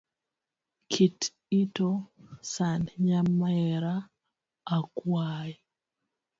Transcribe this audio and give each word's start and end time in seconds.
Kik 0.91 1.19
ito 1.61 1.91
san 2.51 2.81
nyamera 3.05 3.95
akuai. 4.75 5.51